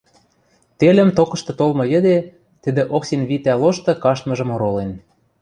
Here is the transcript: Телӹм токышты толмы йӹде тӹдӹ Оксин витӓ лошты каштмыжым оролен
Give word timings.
Телӹм 0.79 1.09
токышты 1.17 1.53
толмы 1.59 1.85
йӹде 1.93 2.17
тӹдӹ 2.63 2.83
Оксин 2.95 3.21
витӓ 3.29 3.53
лошты 3.61 3.93
каштмыжым 4.03 4.49
оролен 4.55 4.91